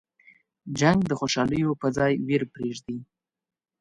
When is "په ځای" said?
1.81-2.13